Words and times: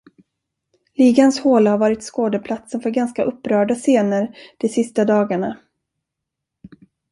Ligans 0.93 1.39
håla 1.39 1.71
har 1.71 1.77
varit 1.77 2.03
skådeplatsen 2.03 2.81
för 2.81 2.89
ganska 2.89 3.23
upprörda 3.23 3.75
scener 3.75 4.35
de 4.57 4.69
sista 4.69 5.05
dagarna. 5.05 5.57